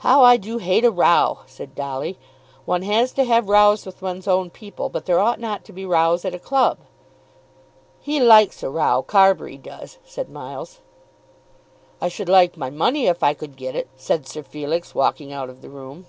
"How 0.00 0.22
I 0.22 0.36
do 0.36 0.58
hate 0.58 0.84
a 0.84 0.90
row!" 0.90 1.38
said 1.46 1.74
Dolly. 1.74 2.18
"One 2.66 2.82
has 2.82 3.10
to 3.12 3.24
have 3.24 3.48
rows 3.48 3.86
with 3.86 4.02
one's 4.02 4.28
own 4.28 4.50
people, 4.50 4.90
but 4.90 5.06
there 5.06 5.18
ought 5.18 5.40
not 5.40 5.64
to 5.64 5.72
be 5.72 5.86
rows 5.86 6.26
at 6.26 6.34
a 6.34 6.38
club." 6.38 6.76
"He 7.98 8.20
likes 8.20 8.62
a 8.62 8.68
row, 8.68 9.02
Carbury 9.02 9.56
does," 9.56 9.96
said 10.04 10.28
Miles. 10.28 10.80
"I 12.02 12.08
should 12.08 12.28
like 12.28 12.58
my 12.58 12.68
money, 12.68 13.06
if 13.06 13.22
I 13.22 13.32
could 13.32 13.56
get 13.56 13.74
it," 13.74 13.88
said 13.96 14.28
Sir 14.28 14.42
Felix, 14.42 14.94
walking 14.94 15.32
out 15.32 15.48
of 15.48 15.62
the 15.62 15.70
room. 15.70 16.04